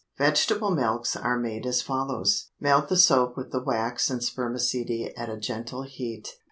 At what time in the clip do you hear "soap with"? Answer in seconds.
2.97-3.51